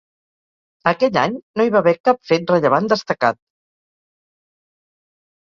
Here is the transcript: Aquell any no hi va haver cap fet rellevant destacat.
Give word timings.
Aquell 0.91 1.19
any 1.23 1.35
no 1.61 1.67
hi 1.67 1.73
va 1.75 1.83
haver 1.85 1.93
cap 2.09 2.21
fet 2.31 2.53
rellevant 2.55 2.89
destacat. 2.95 3.41